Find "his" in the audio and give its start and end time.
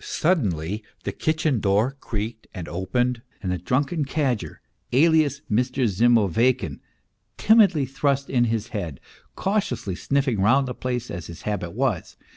8.46-8.70, 11.28-11.42